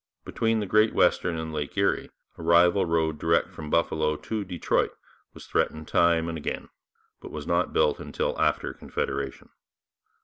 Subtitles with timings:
[0.25, 4.97] Between the Great Western and Lake Erie a rival road direct from Buffalo to Detroit
[5.35, 6.69] was threatened time and again,
[7.21, 9.49] but was not built until after Confederation.